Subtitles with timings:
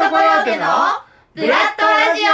[0.00, 0.64] トコヨーテの
[1.34, 2.30] ブラッドラジオ。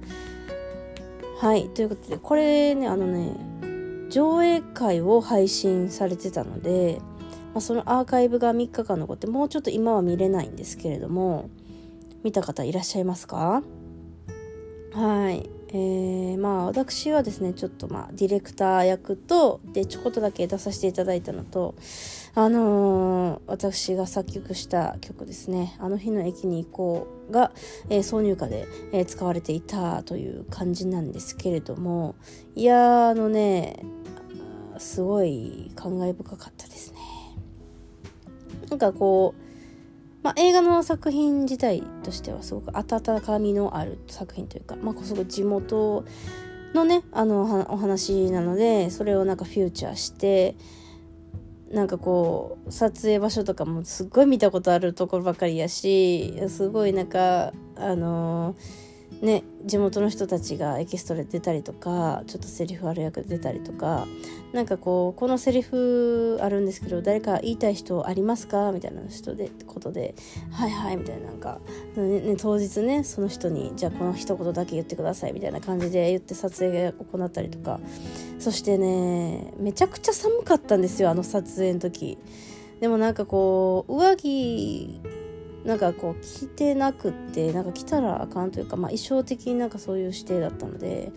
[1.54, 3.32] いということでこれねあのね
[4.10, 7.00] 上映会を配信されてたので、
[7.54, 11.48] まあ、そのアーカイブが3日間残ってもうちょっと今は見れないんですけれども
[12.24, 13.62] 見た方いらっしゃいますか？
[14.92, 15.50] はい。
[15.70, 21.74] えー、まあ私はですねちょっとまあディレクター役とでちょこっとだけ出させていただいたのと
[22.34, 27.52] あのー私が作曲した曲ですね「あの日の駅に行こうが」
[27.90, 32.14] えー挿入歌で、えー使われていたという感じなんですけれども
[32.56, 33.84] いやあのね
[34.78, 36.98] すごい感慨深かったですね。
[38.70, 39.47] なんかこう
[40.22, 46.04] まあ、映画の作品自体としてはすごく温かみのある作品というか、まあ、すごい地元
[46.74, 50.56] のねあのお話なのでそれをなんかフューチャーして
[51.70, 58.56] なんかこう撮影場所とかもすっごい見たことあるところばかりやしすごいなんかあの
[59.20, 64.06] ね地元の人たちがエキストラ出たりとかちょっとセリフある役で出たりとか
[64.52, 70.14] なんかこうこのセリフあるんですけど誰か言いたい人ありますかみたいな人でことで
[70.50, 71.60] 「はいはい」みたいななんか、
[71.96, 77.80] ねね、当日ねその人に「じゃあこの一言だけ言ってください」みたいな感じで言って撮影が行ったりとか
[78.38, 82.18] そしてねめちゃくちゃ寒かったんですよあの撮影の時。
[82.80, 85.00] でもなんかこう上着
[85.64, 91.12] なんかこう着てなくってなんか着たらあかんというか、まあ、衣装的になんかそういう指定だったので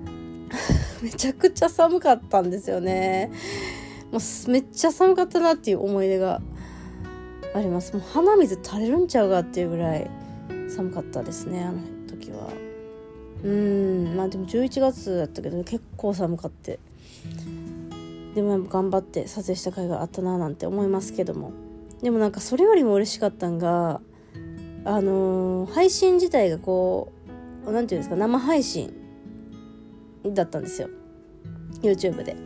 [1.02, 3.30] めちゃくちゃ寒かったんですよね。
[4.12, 6.40] もうめっちゃ寒かったなっていう思い出が
[7.54, 7.92] あります。
[7.92, 10.08] もう鼻水垂れるんちゃうかっていうぐらい
[10.68, 11.78] 寒かったですねあの
[12.08, 12.48] 時は。
[13.44, 16.78] うんまあでも11月だったけど結構寒かって。
[18.34, 21.52] でも頑張って撮影した甲斐があったななんて思いますけども。
[22.02, 24.00] でもなんかそれよりも嬉しかったんが
[24.84, 27.12] あのー配信自体がこ
[27.66, 28.94] う何て言うんですか生配信
[30.24, 30.88] だったんですよ。
[31.82, 32.36] YouTube で。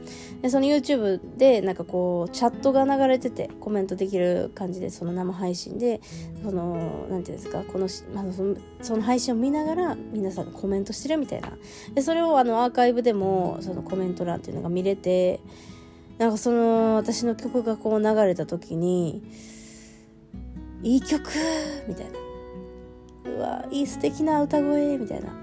[0.42, 6.00] でその YouTube でなんかこうチャットが流れててコメントできる感じでその生配信で
[6.42, 11.52] その何て言うんですかこの、まあ、そのその配信を見ながら皆さんがコメントしてるみたいな。
[11.94, 15.40] でそれをあのアーカイブでもそのコメント欄っていうのが見れて
[16.20, 19.22] なんかその私の曲がこう流れた時に
[20.84, 21.30] 「いい曲!」
[21.88, 22.06] みたい
[23.24, 25.34] な「うわいい素敵な歌声」みたいな。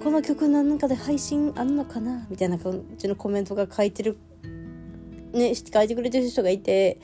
[0.00, 4.18] この曲なんかで配信あんのかなみたいな感じのコメントが書いてる
[5.32, 7.00] ね書いてくれてる人がいて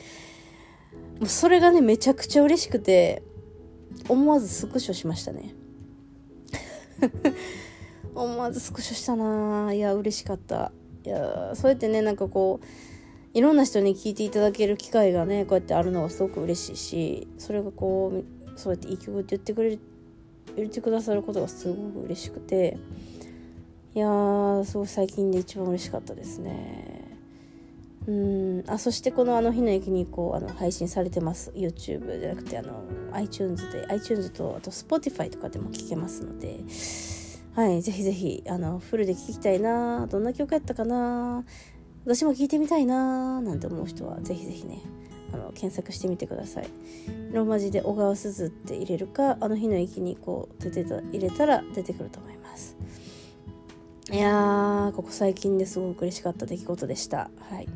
[1.20, 3.22] もうそれがねめちゃくちゃ嬉しくて
[4.08, 5.54] 思わずスクショしましたね。
[8.12, 10.72] 思わずスクショしたないや嬉しかった。
[11.04, 12.66] いやそうやってねなんかこう
[13.32, 18.24] いろんな人に聞いていただける機会がねこうやってあるのはすごく嬉しいしそれがこ
[18.54, 19.78] うそうやっていい曲って言ってくれる
[20.56, 22.76] 言ってくださることがすごく嬉しくて
[23.94, 27.00] いやーすごい最近で一番嬉しかったですね。
[28.06, 32.82] うんあそしてこの「あの日の駅にこう」あの配信されてます YouTube じゃなくてあの
[33.12, 36.60] iTunes で iTunes とあと Spotify とかでも聴けますので
[37.60, 41.44] はいぜひぜひあのフルで聴きたいなどんな曲やったかな
[42.06, 44.80] 私も聴いてみたいななんて思う人はぜひぜひね
[45.34, 46.68] あの検索してみてください。
[47.32, 52.78] ローマ字で小川すずって入れるかあの日の駅にこう出てた入れたら出てくると思います。
[54.10, 57.30] いやーここ最近ですごく嬉しかった出来事でした。
[57.50, 57.68] はい。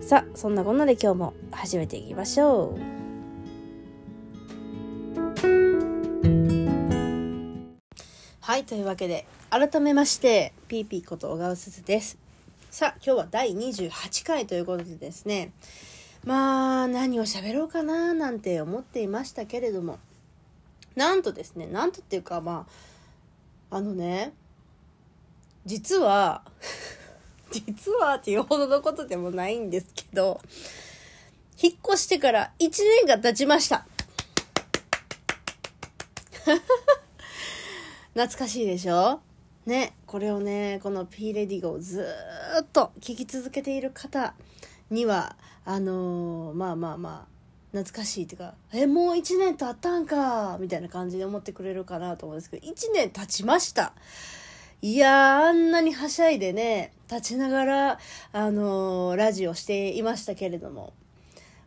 [0.00, 3.03] さあそんなこんなで今日も始めていきましょう。
[8.54, 12.16] はい、というわけで、改めまして、ピーピーこと小川すずです。
[12.70, 15.50] さあ、今日は第28回ということでですね、
[16.24, 19.98] まあ、何を喋ろうかななんて思っていましたけれども、
[20.94, 22.68] なんとですね、なんとっていうか、ま
[23.70, 24.32] あ、あのね、
[25.66, 26.44] 実は、
[27.50, 30.40] 実はっていうほどのことでもないんですけど、
[31.60, 32.70] 引っ越してから1
[33.02, 33.84] 年が経ちました。
[38.14, 39.20] 懐かしいでしょ？
[39.66, 42.06] ね、これをね、この P レディゴをず
[42.62, 44.34] っと聞き続けている方
[44.90, 53.94] には、あのーまあまあまあ、懐かしいっていうか、え、もう1年経ったんか、みたいな感じで思ってくれるかなと思うんですけど、1年経ちました。
[54.82, 57.98] いや、あんなにはしゃいでね、立ちながら、
[58.32, 60.92] あのーラジオしていましたけれども、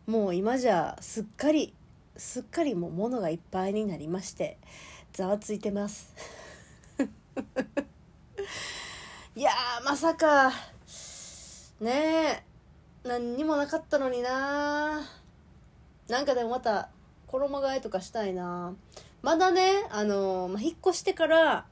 [0.06, 1.74] もう今じゃすっかり、
[2.16, 4.56] すっかりもう物がいっぱいになりまして、
[5.12, 6.14] ざわついてます。
[9.36, 10.50] いやー、まさか、
[11.80, 12.42] ねえ、
[13.08, 15.00] 何にもなかったのにな
[16.08, 16.88] なんかでもまた、
[17.26, 18.74] 衣替えとかしたいな
[19.22, 21.66] まだね、あのま、引っ越してから、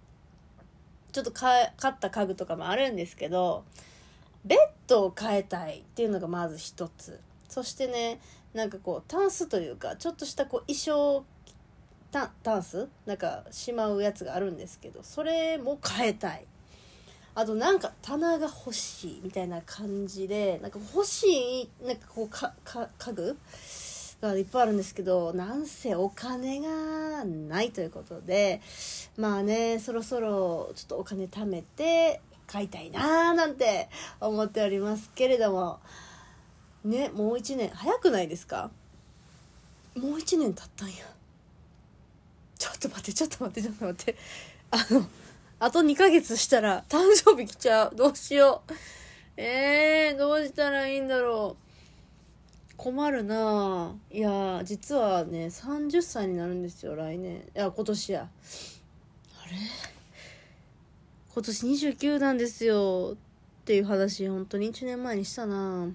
[1.13, 3.65] ちょっと買買った家具とかもあるんですけど、
[4.45, 7.21] ベッドを変えたいっていうのがまず一つ。
[7.49, 8.21] そしてね、
[8.55, 11.25] なんかこう、タンスというか、ちょっとしたこう、衣装、
[12.11, 12.89] タタンス？
[13.05, 16.45] なんかしまうやつがあるんですけど、それも変えたい。
[17.35, 21.27] あとなんか棚が欲しいみたいな感じで、なんか欲し
[21.63, 23.37] い、なんかこう、か、か、家具
[24.23, 28.63] がいっぱいあるんですけど、なんせお金がないということで、
[29.19, 35.81] まあね、そろそろちょっとお金貯めて買いたいなーなんて思っておりますけれども、
[36.85, 38.71] ね、もう一年、早くないですか？
[39.95, 40.95] もう一年経ったんや。
[42.67, 44.17] ちょっと待って、ちょっと待って、ちょっと待って。
[44.71, 45.07] あの、
[45.59, 47.97] あと2ヶ月したら誕生日来ちゃう。
[47.97, 48.73] どうしよう。
[49.37, 51.67] えー、どうしたらいいんだろう。
[52.77, 54.17] 困るなぁ。
[54.17, 57.37] いや、実はね、30歳になるんですよ、来年。
[57.37, 58.29] いや、今年や。
[59.43, 59.57] あれ？
[61.35, 63.13] 今年29なんですよ。
[63.15, 65.89] っていう話、本当に1年前にしたな。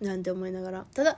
[0.00, 0.86] なんて思いながら。
[0.94, 1.16] ただ、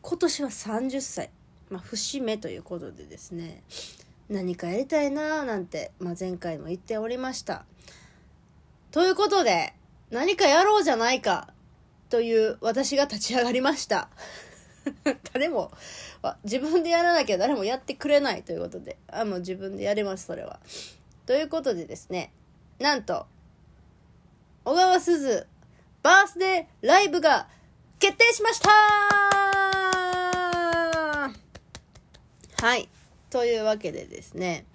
[0.00, 1.30] 今年は30歳。
[1.72, 3.62] まあ、節目ということでですね、
[4.28, 7.64] 何かやりたいなぁなんて、まあ、前回も言っておりました。
[8.90, 9.72] ということで、
[10.10, 11.48] 何かやろうじゃないか、
[12.10, 14.10] という私が立ち上がりました。
[15.32, 15.72] 誰も、
[16.44, 20.60] 自分でやらなきゃ誰もやってくれないということで、あ、もう自分でやります、それは。
[21.24, 22.34] ということでですね、
[22.80, 23.26] なんと、
[24.66, 25.46] 小川すず、
[26.02, 27.48] バースデーライブが
[27.98, 29.51] 決定しました
[32.62, 32.88] はい。
[33.28, 34.66] というわけでですね、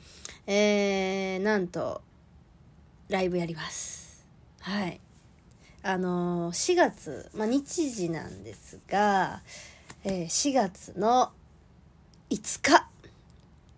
[0.46, 2.02] えー、なんと、
[3.08, 4.26] ライブやります。
[4.60, 5.00] はい。
[5.84, 9.42] あのー4月、まあ、日時なんですが、
[10.04, 11.32] えー4月の
[12.30, 12.90] 5日。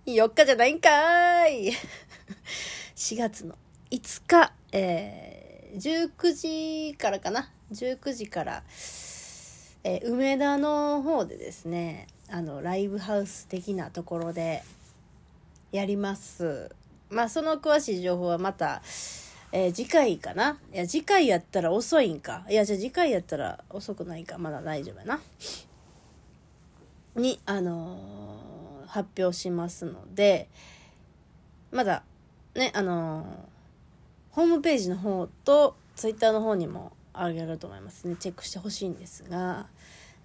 [0.08, 1.70] 4日じゃないんかい。
[2.98, 3.56] 4月の
[3.92, 7.52] 5日、えー19時からかな。
[7.72, 8.64] 19時から、
[9.84, 14.64] えー梅田の方でですね、あの、ライブハウス的なところで
[15.72, 16.70] やります。
[17.10, 18.82] まあ、その詳しい情報はまた、
[19.52, 20.60] えー次回かな？
[20.74, 22.46] いや、次回やったら遅いんか。
[22.50, 24.38] いや、じゃあ次回やったら遅くないか。
[24.38, 25.20] まだ大丈夫やな。
[27.16, 30.50] に、あのー発表しますので、
[31.72, 32.02] まだ、
[32.56, 33.48] ね、あの
[34.32, 36.92] ホームページの方とツイッターの方にも
[37.24, 38.16] あげると思いますね。
[38.18, 39.68] チェックしてほしいんですが、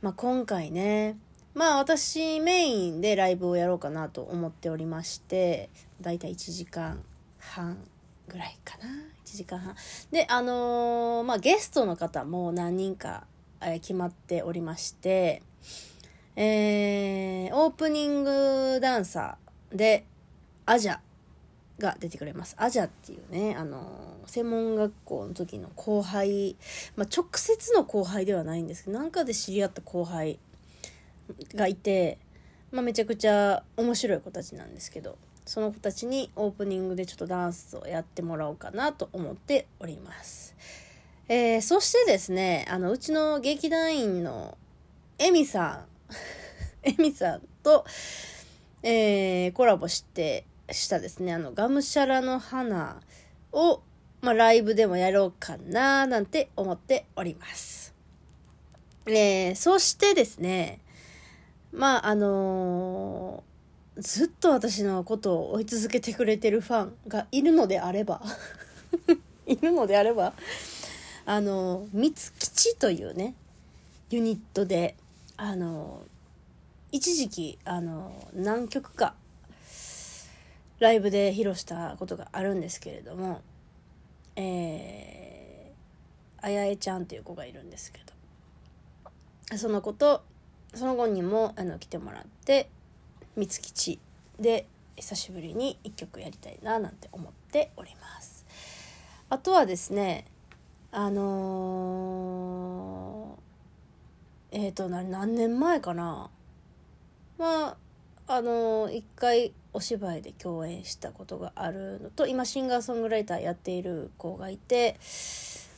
[0.00, 1.16] まあ、今回ね、
[1.54, 5.70] まあ私メインでライブをやろうかなと思っておりまして、
[6.00, 7.02] だいたい1時間
[7.38, 7.78] 半
[8.28, 8.84] ぐらいかな。
[9.24, 9.74] 1時間半。
[10.10, 13.24] で、あのーまあゲストの方も何人か、
[13.60, 15.42] え決まっておりまして、
[16.36, 20.04] えー、オープニングダンサーで、
[20.66, 20.98] アジャ
[21.78, 22.54] が出てくれます。
[22.58, 26.56] アジャっていうね、あの専門学校の時の後輩、
[26.96, 30.38] まあ、直接の後輩ではないんですけど、なんかで知り合った後輩
[31.54, 32.18] がいて、
[32.70, 40.54] まあ、めちゃくちゃ面白い子たちなんですけど、その子たちにオープニングでちょっとダンスをやってもらおうかなと思っております。
[41.28, 44.56] えー、そしてですね、あの、うちの劇団員の
[45.18, 45.84] エミさ
[46.84, 47.84] ん、エミさんと、
[48.82, 53.00] えー、コラボして、したですね、あの、がむしゃらの花
[53.52, 53.82] を、
[54.20, 57.94] まあ、ライブでもやろうかな、なんて思っております。
[59.06, 60.80] えー、そしてですね、
[61.72, 63.42] まあ、あの
[63.98, 68.22] ずっと私のことを追い続けてくれてるファンがいるのであれば
[69.46, 70.32] いるのであれば
[71.26, 73.34] あの三吉というね
[74.10, 74.96] ユニットで
[75.36, 76.02] あの
[76.92, 79.14] 一時期あの何曲か
[80.78, 83.42] ライブで披露したことがあるんですけれども
[84.36, 88.00] えー、あやえちゃんっていう子がいるんですけ
[89.50, 90.24] どその子と
[90.74, 92.68] その後にもあの来てもらって
[93.36, 94.00] 三吉
[94.40, 94.66] で
[94.96, 98.44] 久しぶりに一曲やりたいななんて思っております。
[99.28, 100.24] あとはですね
[100.90, 106.30] あのー、えっ、ー、と何年前かな。
[107.38, 107.76] まあ
[108.26, 114.96] あのー、一回お芝居で共演したことがあるのと今シンガーソングライターやっている子がいて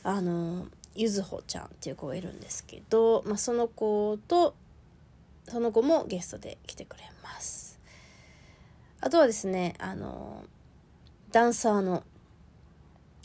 [0.03, 4.55] あのゆずほちゃんっていう子がいるんですけど、まあ、その子と
[5.47, 7.79] その子もゲストで来てくれます。
[8.99, 10.43] あとはですねあの
[11.31, 12.03] ダンサーの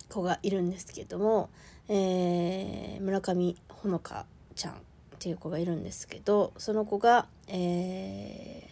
[0.09, 1.51] 子がいるんですけども、
[1.89, 4.77] えー、村上ほのかちゃんっ
[5.19, 8.72] ていう子がいるんですけどその子が、えー、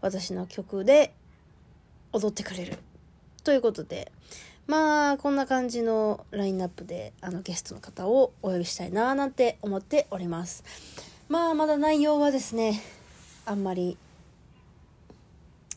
[0.00, 1.12] 私の曲で
[2.12, 2.78] 踊ってくれる。
[3.44, 4.12] ということで
[4.66, 10.64] まあこんな感じのラインナップであのゲストの方をお呼びしたいななんて思っております。
[11.28, 12.82] まあまだ内容はですね
[13.46, 13.96] あんまり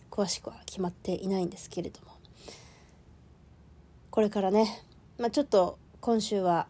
[0.09, 2.11] 詳しくは決まっていないんですけれども。
[4.11, 4.83] これからね、
[5.17, 6.67] まあ、ちょっと今週は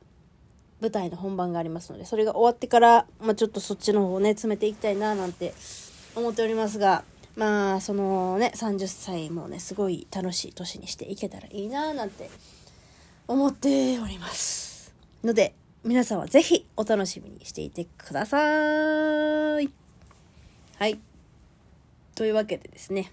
[0.79, 5.55] 舞台の本番がありますのでそれが終わってから、まあ、ちょっとそっちの方をね詰めていきたいななんて
[6.15, 7.03] 思っておりますが
[7.35, 12.29] まあそのね30歳もねすごい楽しい年にしていけたらいいななんて
[13.27, 14.93] 思っております。
[15.23, 18.37] ので皆さんは是非お楽しみにしていてくださ
[19.61, 19.69] い。
[20.77, 20.99] はい。
[22.15, 23.11] というわけでですね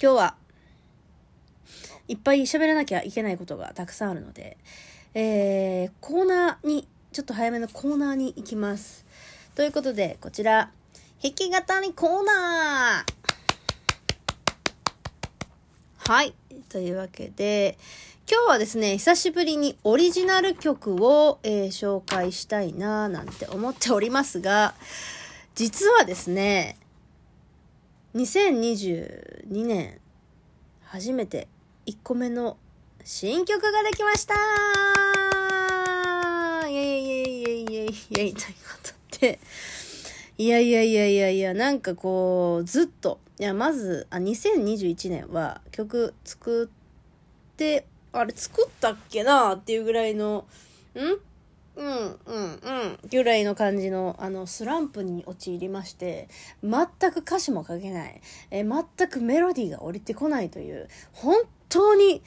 [0.00, 0.34] 今日は
[2.08, 4.56] いっぱい喋らなきゃいけないことがたくさんあるので、
[5.14, 9.04] えー、コーナーにちょっと早めのコーナーに行きます。
[9.54, 10.70] ということでこちら。
[11.22, 13.12] 弾き語りコーナー
[16.10, 16.34] はい。
[16.68, 17.78] というわけで、
[18.28, 24.74] 今日はですね、久しぶりにオリジナル曲を、えー、紹介したいななんて思っておりますが、
[25.54, 26.76] 実はですね、
[28.16, 30.00] 2022年、
[30.86, 31.46] 初めて
[31.86, 32.56] 1個目の
[33.04, 34.34] 新曲ができました
[36.68, 38.34] イェイイェイイェイイェイイェイというこ
[38.82, 39.38] とで、
[40.38, 50.46] いやいやいやいやいや、なんかこう、ずっと、いや、まず、あ、2021年は曲作って、あれ作ったっけなっていうぐらいの、
[50.94, 51.32] ん？
[51.74, 56.28] うん、うん、うん、ぐらいの感じの、あの、スランプに陥りまして、
[56.62, 58.20] 全く歌詞も書けない、
[58.50, 61.36] え、全くメロディーが降りてこないという、本
[61.68, 62.22] 当に、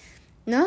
[0.45, 0.65] なん、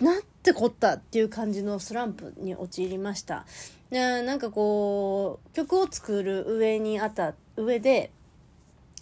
[0.00, 3.46] なんてこったっていう感じのスランプに陥りました
[3.90, 4.22] で。
[4.22, 8.10] なんかこう、曲を作る上にあった上で、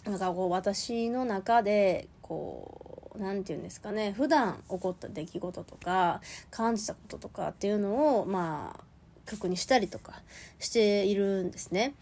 [0.05, 8.83] なんかこう私の中で、こう、なんて言うんですかね、普段起こった出来事とか、感じたこととかっていうのを、まあ、
[9.25, 10.21] 曲にしたりとか
[10.59, 11.95] しているんですね。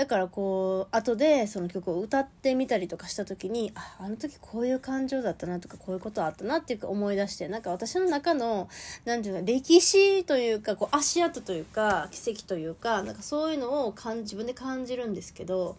[0.00, 8.70] だからこう後でその曲を歌ってみたりとかした時にああの時こういう感情だったなとかこういうことあったなっていうか思い出してなんか私の中の
[9.04, 15.76] 何て言うの歴史というかこう足跡というか奇跡というかなんかそういうのを感自分で感じるんですけど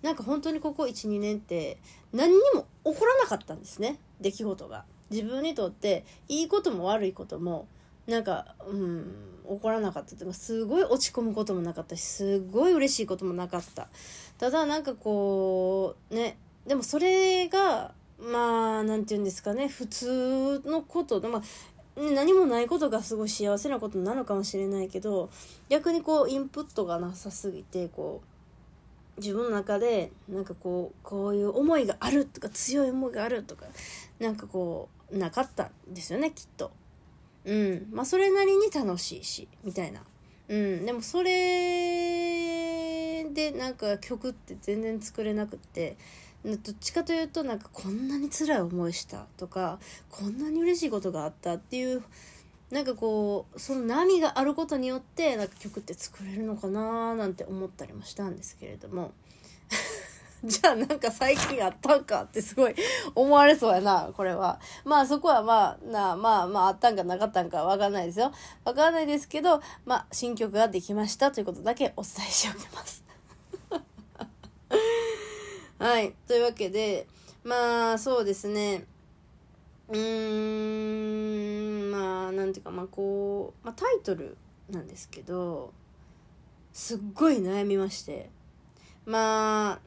[0.00, 1.76] なんか本当にここ12年って
[2.14, 4.86] 何にも起こらなかったんですね出来事が。
[5.10, 7.66] 自分にとっていいことも悪いことも
[8.08, 9.06] なんかうん
[9.44, 13.88] 怒らなかったというかすごい落ち込むこともなかったしすごい嬉しいこともなかった
[14.38, 16.36] ただなんかこうね
[16.66, 21.42] でもそれがまあ何て言うんですかね普通のことまあ
[21.96, 25.30] 何もないことがすごい幸せなことなのかもしれないけど
[25.68, 28.22] 逆にこうインプットがなさすぎてこ
[29.16, 33.66] う自分の中でなんかこうこういう思いがあるとか強い思いがあるとか
[34.20, 36.70] なんかこうなかったんですよねきっと。
[37.44, 37.88] うん。
[37.90, 40.02] まあ、それなりに楽しいし、みたいな。
[40.48, 40.84] うん。
[40.86, 41.30] でも、それ
[43.24, 45.96] で、なんか曲って全然作れなくって、
[46.44, 49.78] どっちかというと、なんかこんなに辛い思いしたとか、
[50.10, 52.02] こんなに嬉しいことがあったっていう、
[52.70, 59.12] なんかこう、その波があることによって、なんか曲って作れるのかななんて思ったりもしたんですけれども。
[60.44, 62.74] じゃあなんか最近あったんかってすごい
[63.14, 64.60] 思われそうやな、これは。
[64.84, 68.32] まあそこはまあ、なまあまああったんかなかったんかわかんないですよ。
[68.64, 73.04] わかんないですけど、まあ新曲ができましたということだけお伝えしておきます。
[75.78, 76.14] はい。
[76.26, 77.06] というわけで、
[77.44, 78.84] まあそうですね
[79.88, 84.36] うーんまあなんていうかまあこう、まあ、タイトル
[84.70, 85.72] なんですけど
[86.74, 88.28] すっごい悩みまして
[89.06, 89.78] まあ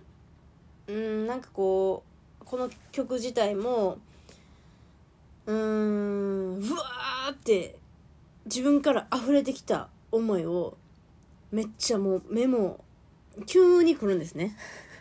[0.92, 2.04] うんなんかこ
[2.42, 3.98] うこの曲自体も
[5.46, 7.78] うーんうわーって
[8.46, 10.76] 自分から溢れてきた思いを
[11.52, 12.84] めっちゃもうメモ
[13.46, 14.58] 急に来るんですね。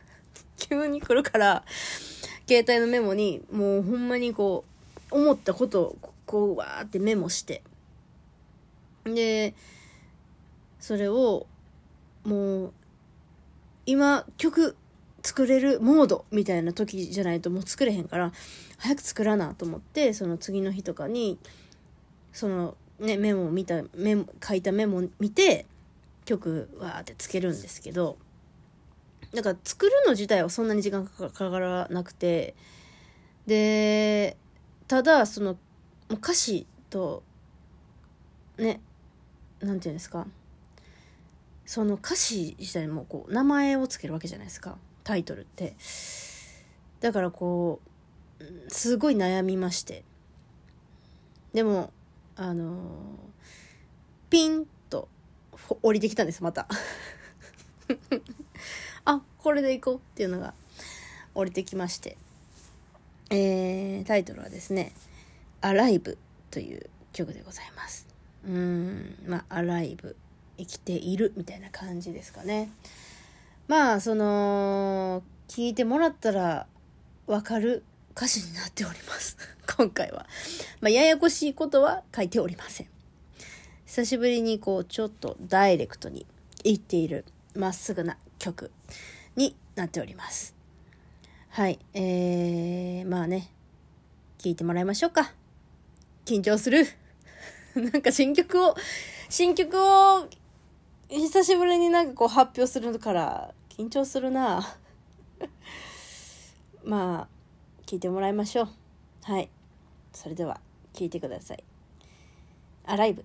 [0.57, 1.65] 急に来るから
[2.47, 4.65] 携帯のメモにもうほんまにこ
[5.11, 7.65] う思ったことをこうわーってメモして。
[9.05, 9.55] で
[10.79, 11.49] それを
[12.25, 12.73] もう
[13.87, 14.77] 今曲
[15.23, 18.33] 作れるモードみたいな時じゃないともう作れへんから
[18.79, 21.39] 早く作らなと思ってその次の日とかに
[22.33, 25.67] そのねメモを見たメモ書いたメモを見て
[26.25, 28.17] 曲わーってつけるんですけど
[29.35, 32.55] だから作るの自体はそんなに時間かからなくて
[33.47, 34.37] で
[34.89, 35.57] ただその
[36.11, 37.23] 歌詞と
[38.59, 38.81] ね
[39.61, 40.27] なんていうんですか
[41.67, 44.77] その歌詞自体もこう名前をつけるわけじゃないですか。
[45.11, 45.75] タイトルって。
[47.01, 47.81] だからこ
[48.39, 50.05] うすごい悩みまして。
[51.53, 51.93] でも
[52.37, 52.79] あの、
[54.31, 55.09] ピンと
[55.83, 56.69] 降りてきたんですまた。
[59.05, 60.55] あこれでいこうっていうのが
[61.35, 62.17] 降りてきまして。
[63.31, 64.93] えー、タイトルはですね
[65.61, 66.19] 「アライブ」
[66.51, 68.07] という曲でございます。
[68.45, 70.17] うんまあ「アライブ」
[70.57, 72.71] 生きているみたいな感じですかね。
[73.71, 76.67] まあその聞いてもらったら
[77.29, 77.85] わかる
[78.17, 79.37] 歌詞になっております。
[79.79, 80.27] 今回は、
[80.81, 82.89] まあ、ややこしいことは書いておりません。
[83.87, 86.27] 久しぶりにこうちょっとダイレクトに
[86.65, 87.25] 言っている
[87.55, 88.73] まっすぐな曲
[89.37, 90.57] になっております。
[91.51, 91.79] はい。
[91.95, 93.53] えー、まあね。
[94.39, 95.33] 聞いてもらいましょうか。
[96.25, 96.89] 緊張する。
[97.77, 98.75] なんか新曲を
[99.29, 100.29] 新曲を
[101.09, 104.77] 久しぶりになんかこう発表するから緊張するな。
[106.85, 107.29] まあ
[107.87, 108.69] 聞いてもらいましょう。
[109.23, 109.51] はい。
[110.13, 110.61] それでは
[110.93, 111.65] 聞いてください
[112.85, 113.25] 「アライブ」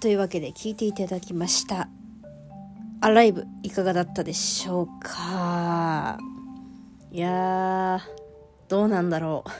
[0.00, 1.88] というわけで聞いていただきました。
[3.02, 6.18] アライブいかがだったでしょうか？
[7.10, 8.00] いやー、
[8.68, 9.50] どうなんだろう。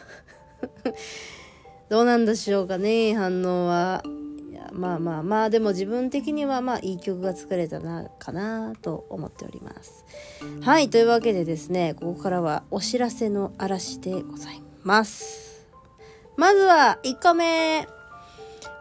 [1.91, 4.03] どうなんでしょうかね、反応は。
[4.73, 10.07] まあまあまあ、でも自分的にはまあいい曲が作れたな、かなと思っております。
[10.63, 15.67] はい、というわけでですね、ここからはお知らせの嵐でございます。
[16.37, 18.00] まずは1個目。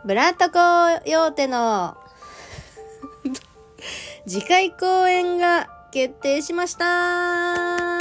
[0.06, 0.60] ブラッドコ
[1.10, 1.96] ヨーテの
[4.28, 8.00] 次回公演が決定しましたは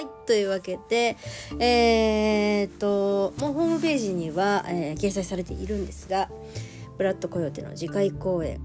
[0.00, 0.06] い。
[0.26, 1.16] というわけで、
[1.58, 6.28] えー、っと、もうホームページには、えー掲載されているんですが、
[6.98, 8.60] ブラッドコヨーテの次回公演、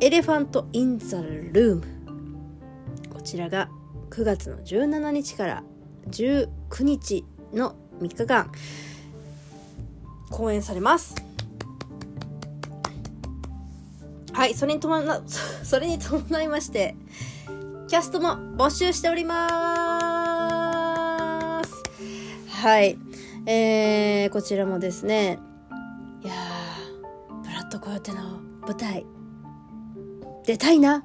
[0.00, 1.82] Elephant in the Room。
[3.14, 3.70] こちらが
[4.10, 5.64] 9月の17日から
[6.10, 6.48] 19
[6.80, 8.52] 日の3日間、
[10.30, 11.14] 公演されます。
[14.32, 15.22] はい、それに伴、
[15.64, 16.94] それに伴いまして、
[17.88, 19.62] キャストも募集しておりま
[21.64, 21.72] す。
[22.50, 22.98] はい、
[23.46, 25.38] えー、こちらもですね、
[26.22, 29.06] いやー、ブラッドコヨテの舞台、
[30.44, 31.04] 出たいな、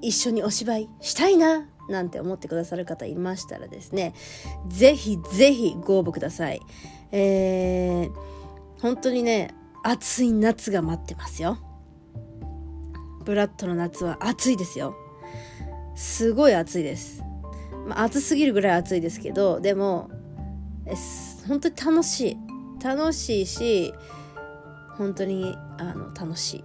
[0.00, 4.14] 一緒にお芝居したいな、なんて思ってくださる方いましたらですね、
[4.68, 6.60] ぜひぜひご応募ください。
[7.12, 11.58] えー、本当にね、暑い夏が待ってますよ。
[13.24, 14.96] ブラッドの夏は暑いですよ。
[15.94, 17.22] すごい暑いです。
[17.86, 20.10] まあ、暑すぎるぐらい暑いですけど、でも、
[20.86, 20.94] え
[21.46, 22.36] 本当に楽しい。
[22.82, 23.94] 楽しいし、
[24.96, 26.64] 本当に、あの、楽しい。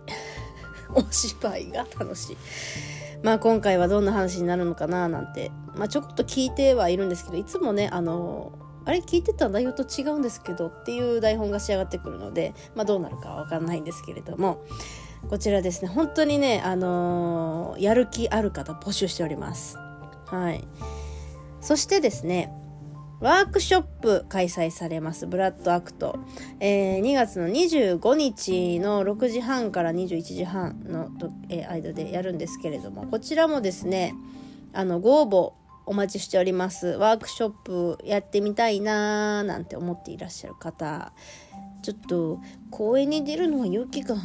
[0.94, 2.38] お芝居が楽しい。
[3.24, 8.54] まあ今回はどんな話になるのかななんて、まあちょっと聞いてはいるんですけど、いつもね、あの、
[8.88, 14.64] あれ聞いてた内容と違うんですけどっていう台本が仕上がってくるので、まあどうなるかはわかんないんですけれども、
[15.30, 19.78] こちらですね、本当にね、あのーやる気ある方募集しております。
[20.28, 20.66] はい。
[21.60, 22.50] そしてですね、
[23.20, 26.18] ワークショップ開催されます、ブラッドアクト。
[26.62, 31.10] えー2月の25日の6時半から21時半の、
[31.50, 34.16] えー間でやるんですけれども、こちらもですね、
[34.72, 36.88] あの、ご応募お待ちしております。
[36.88, 41.14] ワークショップやってみたいなーなんて思っていらっしゃる方、
[41.82, 44.18] ちょっと公園に出るのは勇気が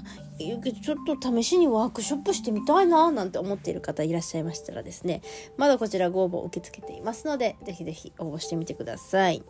[0.43, 5.23] いるけちょっと試しにワークショップしてみたいななんて思っている方いらっしゃいましたらですね
[5.57, 9.43] まだこちらご応募受け付けていますのでぜひぜひ応募してみてください。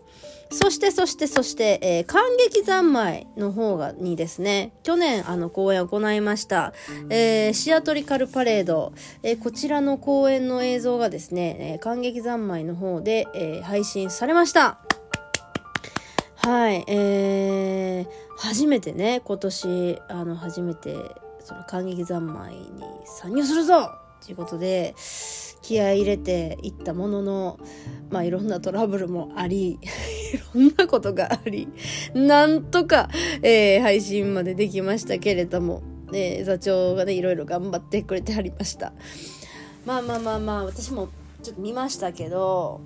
[0.51, 6.75] そしてそしてそして、えー感激三昧の方がにですね去年あの公演を行いました、
[7.09, 14.79] えーシアトリカルパレード、えーこちらの公演の映像がですね、えー感激三昧の方で、え配信されました。
[16.37, 20.97] はい、えー、初めてね、今年、あの、初めて、
[21.45, 24.97] その、感激三昧に参入するぞということで、
[25.63, 27.61] 気合入れていったものの、
[28.11, 29.79] まあ、いろんなトラブルもあり、 い
[30.55, 31.69] ろんなことがあり、
[32.15, 33.11] なんとか、
[33.43, 38.93] えー配信までできましたけれども、えー座長がね、いろいろ頑張ってくれてはりました。
[39.87, 41.09] まあまあまあまあ、私も
[41.45, 42.81] ちょっと見ましたけど、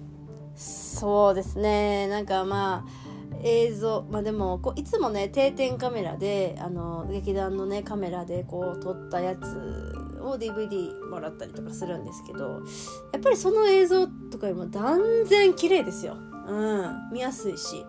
[0.55, 3.06] そうですね、なんかまあ、
[3.47, 4.07] 映像。
[4.11, 12.63] まあでもこういつもね定点カメラであの劇団のねカメラでこう撮ったやつを DVD もらったりとかするんですけど
[13.13, 16.17] やっぱりその映像とかよりも断然綺麗ですよ。
[16.49, 17.11] うん。
[17.13, 17.85] 見やすいし。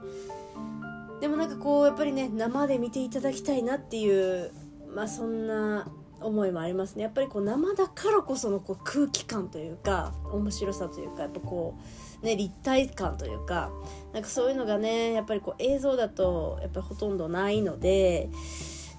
[1.20, 4.52] でもなんかこうやっぱりね生で見ていただきたいなっていう
[4.94, 5.88] まあそんな
[6.22, 7.04] 思いもありますね。
[7.04, 11.76] やっぱりこう生だからこそのこう空気感というか面白さというかやっぱこ
[12.22, 13.72] うね立体感というか
[14.18, 18.32] なんかそういうのがねやっぱりこう映像だとやっぱりほとんどないので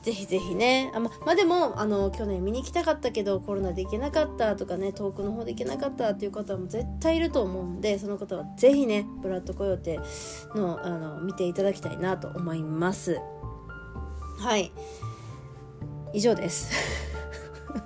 [0.01, 0.93] ぜひぜひね。
[0.95, 9.99] あままあでもあの去年見に行きたかったけどコロナで行けなかったとかね遠くの方で行けなかったっていう方も絶対いると思うんでその方はぜひねブラッドコヨーテ
[10.55, 13.19] のあの見ていただきたいなと思います。
[14.39, 14.71] はい。
[16.13, 17.08] 以上です。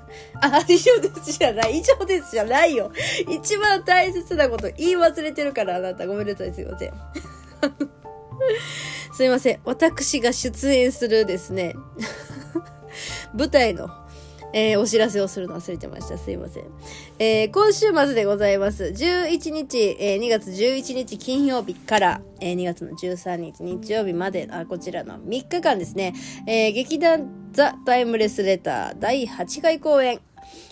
[0.41, 1.79] あ、以上ですじゃない。
[1.79, 2.91] 以上ですじゃないよ。
[3.29, 6.07] 一番大切なこと言い忘れてるから、あなた。
[6.07, 6.53] ごめんなさい。
[6.53, 6.93] すいません。
[9.15, 9.61] すいません。
[9.65, 11.75] 私が出演するですね、
[13.35, 13.89] 舞台の、
[14.53, 16.19] えーお知らせをするの忘れてました。
[16.19, 16.65] すいません。
[17.19, 18.85] えー今週末でございます。
[18.85, 26.15] 11日、えー2月11日金曜日から、えー2月の13日日曜日まで、あこちらの3日間ですね、
[26.47, 30.21] えー劇団ザ・タイムレスレター第8回公演、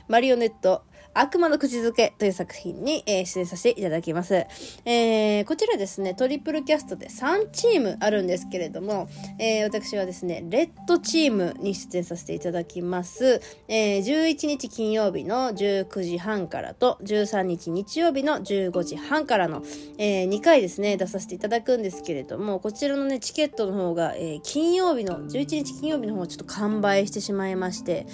[0.08, 0.82] マリオネット
[1.20, 4.46] 悪魔の口づけという作品に、えー、出演させていただきます。
[4.86, 9.06] えー、こちらですね、トリプルキャストで3チームあるんですけれども、
[9.38, 13.42] えー、私はですね、レッドチームに出演させていただきます。
[13.68, 19.62] えー、11日金曜日の19時半からと、13日日曜日の15時半からの、
[19.98, 28.06] えー、2回ですね、出させていただくんですけれども、こちらのね、チケットの方が、えー、金曜日の、11日金曜日の方はちょっと完売してしまいまして、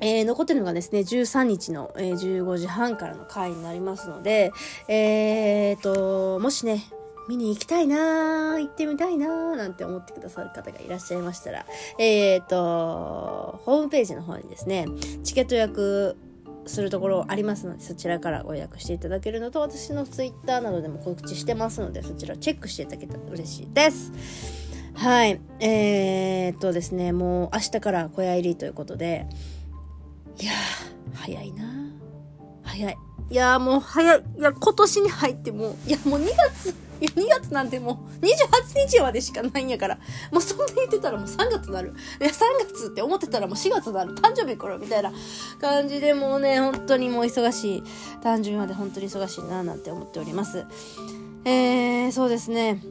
[0.00, 4.52] えー、残ってるのがですね、13日の、えー、15時半からの回になりますので、
[4.88, 6.84] えーと、もしね、
[7.28, 11.64] 見に行きたいな行ってみたいななんて思ってくださる方がいらっしゃいましたら、
[11.98, 14.86] えーと、ホームページの方にですね、
[15.22, 16.16] チケット予約
[16.66, 24.12] するところありますので、そちらからご予約していただけるのと、私のツイッターなどでも告知してますので、そちらチェックしていただけたら嬉しいです。
[24.94, 25.40] はい。
[25.60, 29.26] えー、っとですね、もう明日から小屋入りということで、
[30.40, 31.64] いやー、早いな
[32.62, 32.96] 早い。
[33.30, 34.24] いやーもう早い。
[34.38, 39.98] いや、今年に入ってもいやもう2月、いや2月なんてもう28日までしかないんやから、
[40.30, 41.94] もうそんな言ってたらもう3月になる。
[42.20, 42.32] いや、3
[42.68, 44.14] 月って思ってたらもう4月になる。
[44.14, 45.12] 誕生日来るみたいな
[45.60, 47.82] 感じでもうね、本当にもう忙しい。
[48.22, 50.64] 誕生日まで本当に忙しいななんて思っております。
[51.44, 52.82] えー、そうですね。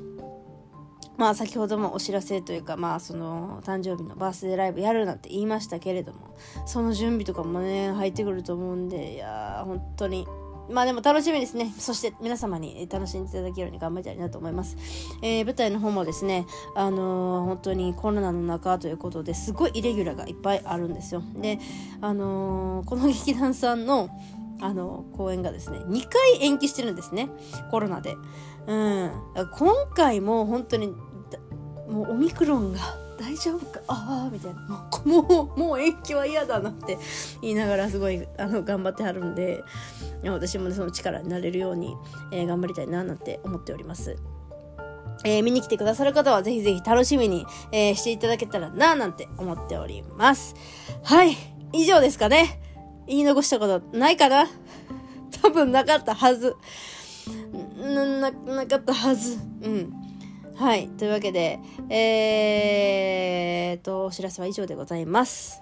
[1.17, 10.27] まあ先ほどもお知らせというかまあその誕生日のバースデーライブやるなんて言いましたけれどもその準備とかもね入ってくると思うんでいやー本当に
[10.69, 11.73] まあでも楽しみですね。
[11.77, 14.77] そして皆様に楽しんでいただけるように頑張りたいなと思います。
[15.21, 16.45] えー、舞台の方もですね、
[16.75, 21.21] あのー、本当にコロナの中ということですごいイレギュラーがいっぱいあるんですよ。
[21.35, 21.59] で、
[22.01, 24.09] あのー、この劇団さんの
[24.61, 27.29] あの公演がですね2回延期してるんですね
[27.69, 28.15] コロナで。
[28.67, 29.11] うん、
[29.57, 30.87] 今回も本当に
[31.89, 32.79] もうオミクロンが
[33.19, 33.81] 大丈夫か？
[33.87, 34.61] ああみたいな
[35.05, 36.97] もうもうもう延期は嫌だなって
[37.41, 39.63] 言いながらすごいあの頑張ってはるんで
[40.23, 41.95] 私も、ね、その力になれるように、
[42.31, 44.17] えー、頑張りたいななんて思っております。
[45.25, 50.55] えー、見に来てくださる方はぜひぜひ楽しみに、えー、していただけたらななんて思っております。
[51.03, 51.35] はい。
[51.71, 52.59] 以上ですかね。
[53.07, 54.47] 言い残したことないかな？
[55.41, 56.55] 多分なかったはず。
[57.75, 59.37] な、な、なかったはず。
[59.61, 59.93] うん。
[60.55, 60.87] はい。
[60.89, 61.59] というわけで、
[61.89, 65.61] えーと、お知らせは以上でございます。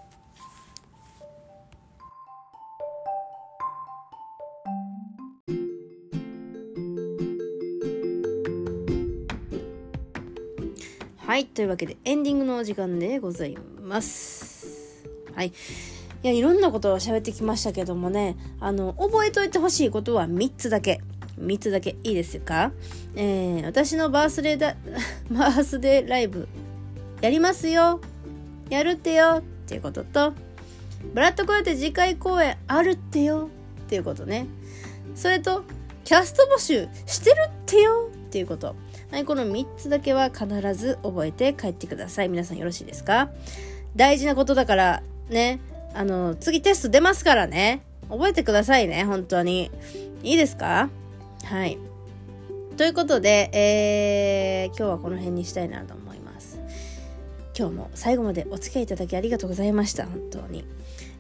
[11.32, 11.46] はい。
[11.46, 15.06] というわけで、エンディングのお時間でございます。
[15.34, 15.48] はい。
[15.48, 15.52] い
[16.24, 21.00] や、いろんなことを喋ってきましたけどもね、あの、覚えといてほしいことは3つだけ。
[21.42, 22.72] 3つだけいいですか？
[23.16, 24.76] えー、私のバースデーだ、
[25.32, 26.48] バースデーライブ、
[27.22, 28.00] やりますよ
[28.70, 30.34] やるってよっていうことと、
[31.14, 33.50] ブラッドコヨテ次回公演あるってよ
[33.82, 34.48] っていうことね。
[35.16, 35.64] それと、
[36.04, 38.76] キャスト募集してるってよっていうこと。
[39.12, 42.30] はい、この3つだけは必ず覚えて帰ってください。
[42.30, 43.30] 皆さんよろしいですか？
[43.96, 45.60] 大事なことだから、ね。
[45.94, 47.82] あの、次テスト出ますからね。
[48.10, 49.70] 覚えてくださいね、本当に。
[50.24, 50.90] いいですか？
[51.46, 51.78] はい。
[52.78, 56.60] ということで、えー、今日はこの辺にしたいなと思います。
[57.58, 60.06] 今日も最後までお付き合いいただきありがとうございました。
[60.06, 60.64] 本当に。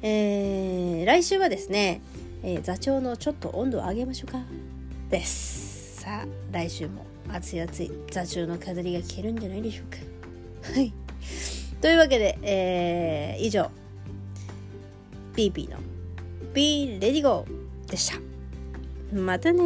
[0.01, 2.01] えー、来週はですね、
[2.43, 4.39] えー、座長のちょっと温度を上げましょうか。
[5.09, 6.01] です。
[6.01, 10.71] さあ、来週も熱い熱い座長の飾りが消えるんじゃないでしょうか。
[10.73, 10.93] はい。
[11.81, 13.69] というわけで、えー、以上、
[15.35, 15.77] ピーピーの
[16.53, 17.45] Be Ready Go
[17.87, 18.30] でした。
[19.13, 19.61] またね